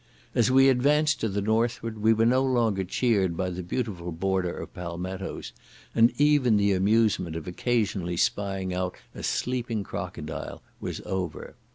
As 0.33 0.49
we 0.49 0.67
advanced 0.67 1.19
to 1.19 1.29
the 1.29 1.43
northward 1.43 1.99
we 2.01 2.11
were 2.11 2.25
no 2.25 2.41
longer 2.43 2.83
cheered 2.83 3.37
by 3.37 3.51
the 3.51 3.61
beautiful 3.61 4.11
border 4.11 4.57
of 4.57 4.73
palmettos; 4.73 5.53
and 5.93 6.11
even 6.19 6.57
the 6.57 6.73
amusement 6.73 7.35
of 7.35 7.47
occasionally 7.47 8.17
spying 8.17 8.73
out 8.73 8.95
a 9.13 9.21
sleeping 9.21 9.83
crocodile 9.83 10.63
was 10.79 11.01
over. 11.05 11.53